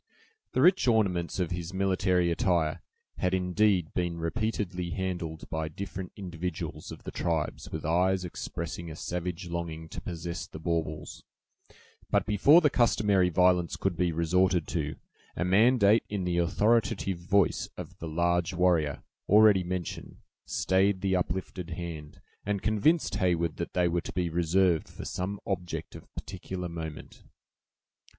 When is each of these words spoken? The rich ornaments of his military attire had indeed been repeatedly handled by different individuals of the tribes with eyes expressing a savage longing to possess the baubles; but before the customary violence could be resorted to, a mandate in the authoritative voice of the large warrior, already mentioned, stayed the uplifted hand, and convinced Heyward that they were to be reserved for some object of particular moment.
The 0.53 0.61
rich 0.63 0.87
ornaments 0.87 1.37
of 1.39 1.51
his 1.51 1.75
military 1.75 2.31
attire 2.31 2.81
had 3.19 3.35
indeed 3.35 3.93
been 3.93 4.17
repeatedly 4.17 4.89
handled 4.89 5.47
by 5.51 5.67
different 5.67 6.11
individuals 6.15 6.91
of 6.91 7.03
the 7.03 7.11
tribes 7.11 7.71
with 7.71 7.85
eyes 7.85 8.25
expressing 8.25 8.89
a 8.89 8.95
savage 8.95 9.47
longing 9.49 9.87
to 9.89 10.01
possess 10.01 10.47
the 10.47 10.57
baubles; 10.57 11.23
but 12.09 12.25
before 12.25 12.61
the 12.61 12.69
customary 12.71 13.29
violence 13.29 13.75
could 13.75 13.95
be 13.95 14.11
resorted 14.11 14.67
to, 14.69 14.95
a 15.35 15.45
mandate 15.45 16.05
in 16.09 16.23
the 16.23 16.39
authoritative 16.39 17.19
voice 17.19 17.69
of 17.77 17.99
the 17.99 18.07
large 18.07 18.55
warrior, 18.55 19.03
already 19.29 19.63
mentioned, 19.63 20.17
stayed 20.47 21.01
the 21.01 21.15
uplifted 21.15 21.69
hand, 21.69 22.19
and 22.43 22.63
convinced 22.63 23.13
Heyward 23.17 23.57
that 23.57 23.73
they 23.73 23.87
were 23.87 24.01
to 24.01 24.13
be 24.13 24.29
reserved 24.29 24.89
for 24.89 25.05
some 25.05 25.39
object 25.45 25.93
of 25.93 26.11
particular 26.15 26.67
moment. 26.67 27.21